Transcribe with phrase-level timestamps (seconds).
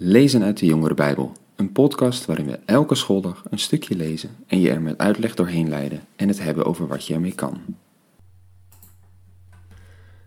[0.00, 4.60] Lezen uit de Jongere Bijbel, een podcast waarin we elke schooldag een stukje lezen en
[4.60, 7.60] je er met uitleg doorheen leiden en het hebben over wat je ermee kan.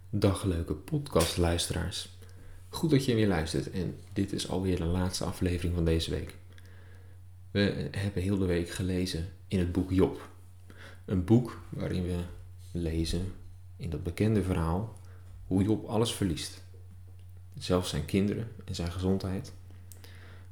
[0.09, 2.09] Dag leuke podcastluisteraars.
[2.69, 6.35] Goed dat je weer luistert en dit is alweer de laatste aflevering van deze week.
[7.51, 10.29] We hebben heel de week gelezen in het boek Job.
[11.05, 12.19] Een boek waarin we
[12.71, 13.33] lezen
[13.77, 14.99] in dat bekende verhaal
[15.47, 16.63] hoe Job alles verliest.
[17.57, 19.53] Zelfs zijn kinderen en zijn gezondheid.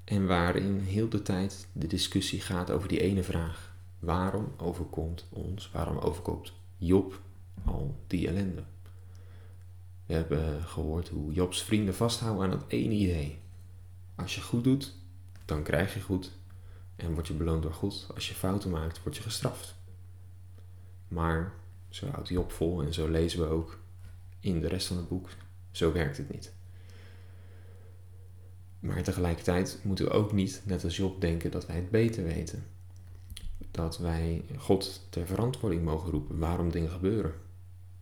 [0.09, 3.73] En waarin heel de tijd de discussie gaat over die ene vraag.
[3.99, 7.21] Waarom overkomt ons, waarom overkoopt Job
[7.65, 8.63] al die ellende?
[10.05, 13.39] We hebben gehoord hoe Jobs vrienden vasthouden aan dat ene idee.
[14.15, 14.93] Als je goed doet,
[15.45, 16.31] dan krijg je goed
[16.95, 18.07] en word je beloond door goed.
[18.13, 19.75] Als je fouten maakt, word je gestraft.
[21.07, 21.53] Maar
[21.89, 23.79] zo houdt Job vol en zo lezen we ook
[24.39, 25.29] in de rest van het boek.
[25.71, 26.53] Zo werkt het niet.
[28.79, 32.63] Maar tegelijkertijd moeten we ook niet, net als Job, denken dat wij het beter weten.
[33.71, 37.33] Dat wij God ter verantwoording mogen roepen waarom dingen gebeuren.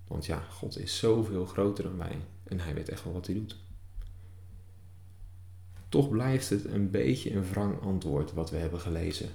[0.08, 3.36] Want ja, God is zoveel groter dan wij en hij weet echt wel wat hij
[3.36, 3.56] doet.
[5.90, 9.30] Toch blijft het een beetje een wrang antwoord wat we hebben gelezen,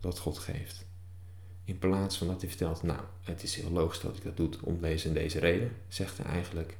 [0.00, 0.86] dat God geeft.
[1.64, 4.50] In plaats van dat hij vertelt, nou, het is heel logisch dat ik dat doe
[4.62, 6.76] om deze en deze reden, zegt hij eigenlijk,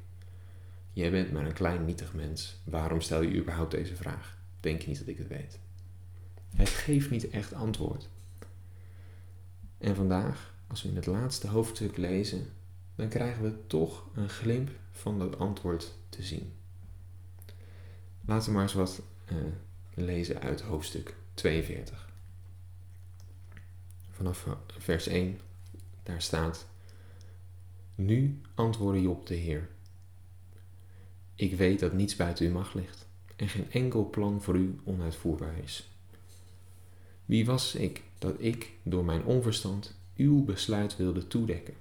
[0.97, 2.57] Jij bent maar een klein nietig mens.
[2.65, 4.39] Waarom stel je überhaupt deze vraag?
[4.61, 5.59] Denk je niet dat ik het weet?
[6.55, 8.09] Het geeft niet echt antwoord.
[9.79, 12.47] En vandaag, als we in het laatste hoofdstuk lezen,
[12.95, 16.53] dan krijgen we toch een glimp van dat antwoord te zien.
[18.25, 19.37] Laten we maar eens wat uh,
[19.95, 22.09] lezen uit hoofdstuk 42.
[24.11, 24.47] Vanaf
[24.79, 25.41] vers 1,
[26.03, 26.67] daar staat:
[27.95, 29.75] Nu antwoordde Job de Heer.
[31.37, 33.07] Ik weet dat niets buiten uw macht ligt
[33.37, 35.89] en geen enkel plan voor u onuitvoerbaar is.
[37.25, 41.75] Wie was ik dat ik door mijn onverstand uw besluit wilde toedekken?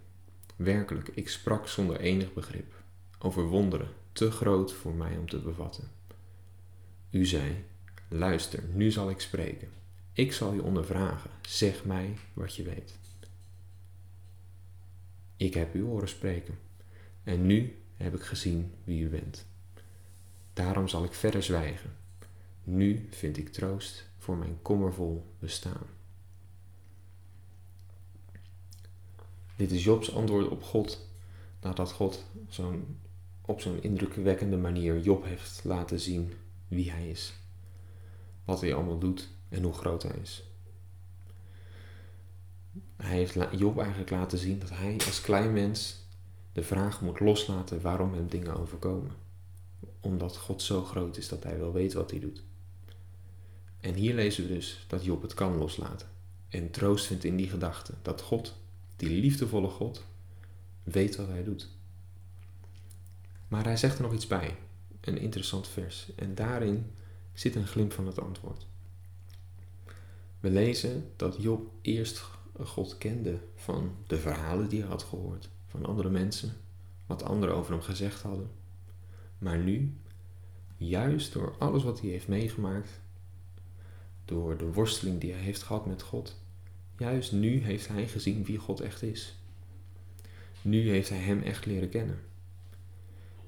[0.56, 2.74] Werkelijk, ik sprak zonder enig begrip
[3.20, 5.92] over wonderen te groot voor mij om te bevatten.
[7.10, 7.64] U zei:
[8.08, 9.70] Luister, nu zal ik spreken.
[10.14, 11.32] Ik zal je ondervragen.
[11.42, 12.98] Zeg mij wat je weet.
[15.38, 16.58] Ik heb u horen spreken.
[17.24, 19.46] En nu heb ik gezien wie u bent.
[20.54, 21.96] Daarom zal ik verder zwijgen.
[22.64, 25.88] Nu vind ik troost voor mijn kommervol bestaan.
[29.56, 31.08] Dit is Jobs antwoord op God,
[31.62, 32.26] nadat God
[33.42, 36.34] op zo'n indrukwekkende manier Job heeft laten zien
[36.68, 37.34] wie hij is,
[38.46, 40.44] wat hij allemaal doet en hoe groot hij is.
[42.96, 46.05] Hij heeft Job eigenlijk laten zien dat hij als klein mens
[46.56, 49.12] de vraag moet loslaten waarom hem dingen overkomen.
[50.00, 52.44] Omdat God zo groot is dat hij wel weet wat hij doet.
[53.80, 56.08] En hier lezen we dus dat Job het kan loslaten.
[56.50, 58.56] En troost vindt in die gedachte dat God,
[58.96, 60.06] die liefdevolle God,
[60.84, 61.70] weet wat hij doet.
[63.48, 64.58] Maar hij zegt er nog iets bij,
[65.02, 66.16] een interessant vers.
[66.16, 66.92] En daarin
[67.34, 68.68] zit een glimp van het antwoord.
[70.40, 72.24] We lezen dat Job eerst
[72.64, 76.54] God kende van de verhalen die hij had gehoord van andere mensen,
[77.06, 78.50] wat anderen over hem gezegd hadden.
[79.38, 79.94] Maar nu,
[80.78, 82.90] juist door alles wat hij heeft meegemaakt,
[84.26, 86.42] door de worsteling die hij heeft gehad met God,
[86.98, 89.40] juist nu heeft hij gezien wie God echt is.
[90.62, 92.20] Nu heeft hij hem echt leren kennen.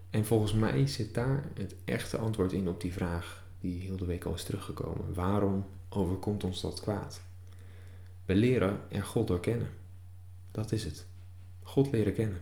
[0.10, 4.06] En volgens mij zit daar het echte antwoord in op die vraag die heel de
[4.06, 5.14] week al is teruggekomen.
[5.14, 7.22] Waarom overkomt ons dat kwaad?
[8.26, 9.70] We leren er God door kennen.
[10.52, 11.08] Dat is het.
[11.68, 12.42] God leren kennen.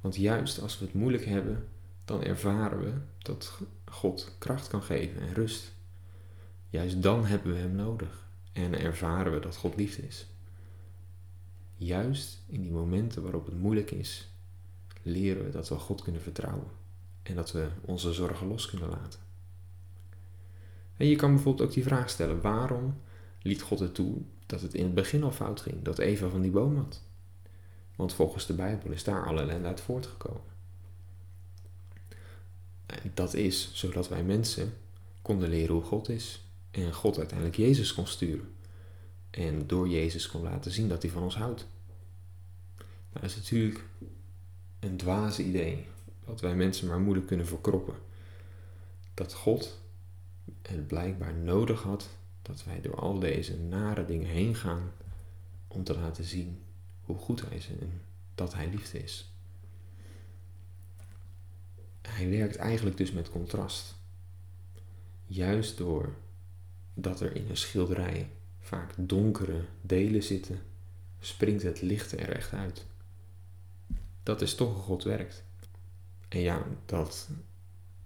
[0.00, 1.68] Want juist als we het moeilijk hebben,
[2.04, 5.72] dan ervaren we dat God kracht kan geven en rust.
[6.68, 10.26] Juist dan hebben we Hem nodig en ervaren we dat God liefde is.
[11.76, 14.30] Juist in die momenten waarop het moeilijk is,
[15.02, 16.70] leren we dat we God kunnen vertrouwen
[17.22, 19.20] en dat we onze zorgen los kunnen laten.
[20.96, 23.00] En je kan bijvoorbeeld ook die vraag stellen: waarom
[23.42, 26.40] liet God het toe dat het in het begin al fout ging, dat Eva van
[26.40, 27.02] die boom had?
[27.96, 30.52] Want volgens de Bijbel is daar alle ellende uit voortgekomen.
[32.86, 34.74] En dat is zodat wij mensen
[35.22, 36.44] konden leren hoe God is.
[36.70, 38.54] En God uiteindelijk Jezus kon sturen.
[39.30, 41.66] En door Jezus kon laten zien dat hij van ons houdt.
[42.76, 43.84] Nou, dat is natuurlijk
[44.80, 45.86] een dwaze idee.
[46.24, 47.94] Dat wij mensen maar moeilijk kunnen verkroppen.
[49.14, 49.80] Dat God
[50.62, 52.08] het blijkbaar nodig had
[52.42, 54.92] dat wij door al deze nare dingen heen gaan
[55.68, 56.58] om te laten zien
[57.04, 58.02] hoe goed hij is en
[58.34, 59.32] dat hij liefde is.
[62.02, 63.94] Hij werkt eigenlijk dus met contrast.
[65.26, 66.14] juist door
[66.94, 68.30] dat er in een schilderij
[68.60, 70.62] vaak donkere delen zitten,
[71.20, 72.86] springt het licht er echt uit.
[74.22, 75.44] Dat is toch hoe God werkt.
[76.28, 77.28] En ja, dat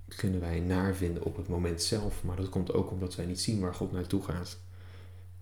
[0.06, 3.60] kunnen wij naarvinden op het moment zelf, maar dat komt ook omdat wij niet zien
[3.60, 4.58] waar God naartoe gaat.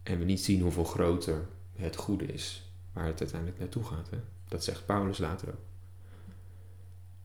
[0.03, 2.67] En we niet zien hoeveel groter het goede is
[2.97, 4.11] waar het uiteindelijk naartoe gaat.
[4.11, 4.19] Hè?
[4.49, 5.65] Dat zegt Paulus later ook.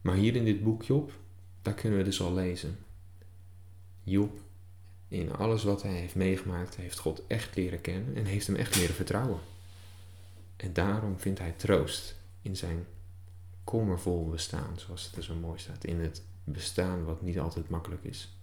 [0.01, 1.11] Maar hier in dit boek Job,
[1.61, 2.77] daar kunnen we dus al lezen.
[4.03, 4.39] Job,
[5.07, 8.75] in alles wat hij heeft meegemaakt, heeft God echt leren kennen en heeft hem echt
[8.75, 9.39] leren vertrouwen.
[10.55, 12.85] En daarom vindt hij troost in zijn
[13.63, 15.83] kommervol bestaan, zoals het er zo mooi staat.
[15.83, 18.35] In het bestaan wat niet altijd makkelijk is.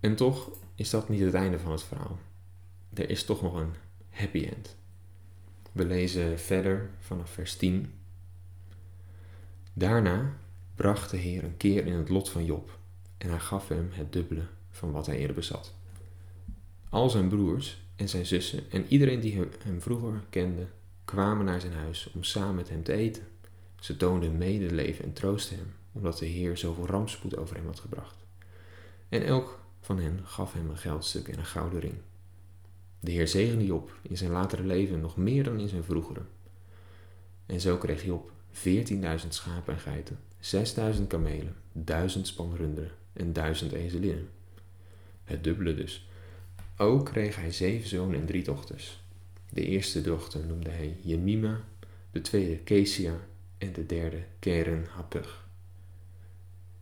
[0.00, 2.18] En toch is dat niet het einde van het verhaal.
[2.94, 3.74] Er is toch nog een
[4.10, 4.76] happy end.
[5.72, 7.92] We lezen verder vanaf vers 10.
[9.72, 10.36] Daarna
[10.74, 12.78] bracht de Heer een keer in het lot van Job
[13.18, 15.74] en hij gaf hem het dubbele van wat hij eerder bezat.
[16.88, 20.66] Al zijn broers en zijn zussen en iedereen die hem vroeger kende,
[21.04, 23.22] kwamen naar zijn huis om samen met hem te eten.
[23.80, 28.16] Ze toonden medeleven en troostten hem, omdat de Heer zoveel rampspoed over hem had gebracht.
[29.08, 31.98] En elk van hen gaf hem een geldstuk en een gouden ring.
[33.00, 36.22] De Heer zegende Job in zijn latere leven nog meer dan in zijn vroegere.
[37.46, 40.18] En zo kreeg Job 14.000 schapen en geiten,
[40.96, 44.28] 6.000 kamelen, 1000 spanrunderen en 1000 ezelinnen.
[45.24, 46.08] Het dubbele dus.
[46.76, 49.02] Ook kreeg hij zeven zonen en drie dochters.
[49.50, 51.64] De eerste dochter noemde hij Jemima,
[52.10, 53.14] de tweede Kesia
[53.58, 55.48] en de derde Keren Hapug.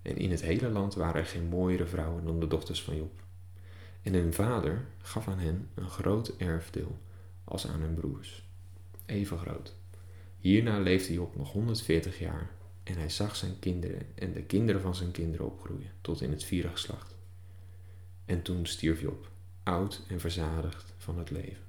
[0.03, 3.23] En in het hele land waren er geen mooiere vrouwen dan de dochters van Job.
[4.03, 6.99] En hun vader gaf aan hen een groot erfdeel
[7.45, 8.49] als aan hun broers.
[9.07, 9.75] Even groot.
[10.39, 12.51] Hierna leefde Job nog 140 jaar
[12.83, 16.45] en hij zag zijn kinderen en de kinderen van zijn kinderen opgroeien tot in het
[16.45, 17.17] vierde geslacht.
[18.25, 19.31] En toen stierf Job,
[19.63, 21.63] oud en verzadigd van het leven.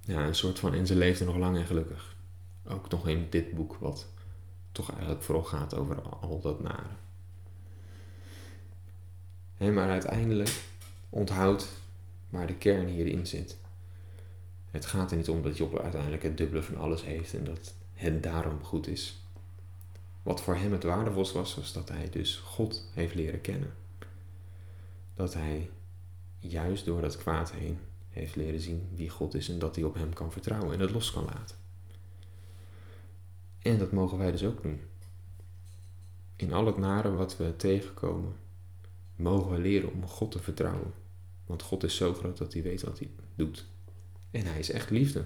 [0.00, 2.16] Ja, een soort van en ze leefde nog lang en gelukkig.
[2.64, 4.12] Ook nog in dit boek, wat
[4.72, 6.96] toch eigenlijk vooral gaat over al dat nare.
[9.72, 10.62] Maar uiteindelijk
[11.10, 11.68] onthoudt
[12.30, 13.56] waar de kern hierin zit.
[14.70, 17.74] Het gaat er niet om dat Job uiteindelijk het dubbele van alles heeft en dat
[17.92, 19.22] het daarom goed is.
[20.22, 23.74] Wat voor hem het waardevolste was, was dat hij dus God heeft leren kennen.
[25.14, 25.70] Dat hij
[26.38, 27.78] juist door dat kwaad heen
[28.10, 30.90] heeft leren zien wie God is en dat hij op hem kan vertrouwen en het
[30.90, 31.56] los kan laten.
[33.58, 34.80] En dat mogen wij dus ook doen.
[36.36, 38.36] In al het nare wat we tegenkomen,
[39.16, 40.92] mogen we leren om God te vertrouwen.
[41.46, 43.66] Want God is zo groot dat hij weet wat hij doet.
[44.30, 45.24] En hij is echt liefde.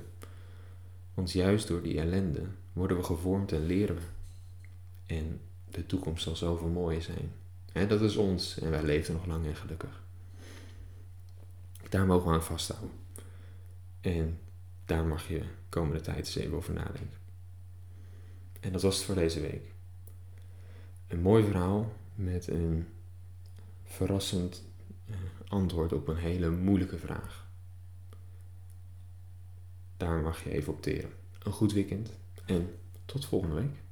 [1.15, 2.43] Want juist door die ellende
[2.73, 4.03] worden we gevormd en leren we.
[5.07, 5.41] En
[5.71, 7.33] de toekomst zal zoveel mooier zijn.
[7.73, 10.03] En dat is ons en wij leven nog lang en gelukkig.
[11.89, 12.91] Daar mogen we aan vasthouden.
[14.01, 14.39] En
[14.85, 17.19] daar mag je komende tijd eens even over nadenken.
[18.61, 19.73] En dat was het voor deze week.
[21.07, 22.87] Een mooi verhaal met een
[23.89, 24.65] verrassend
[25.07, 25.15] eh,
[25.49, 27.47] antwoord op een hele moeilijke vraag.
[29.97, 31.11] Daar mag je even opteren.
[31.39, 32.13] Een goed weekend
[32.47, 32.75] en
[33.05, 33.83] tot volgende week.